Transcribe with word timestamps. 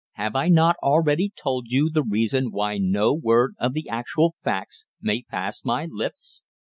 "Have 0.13 0.35
I 0.35 0.47
not 0.49 0.77
already 0.81 1.31
told 1.35 1.67
you 1.69 1.87
the 1.87 2.01
reason 2.01 2.49
why 2.51 2.79
no 2.79 3.13
word 3.13 3.53
of 3.59 3.73
the 3.73 3.87
actual 3.87 4.33
facts 4.41 4.87
may 4.99 5.21
pass 5.21 5.63
my 5.63 5.85
lips?" 5.91 6.41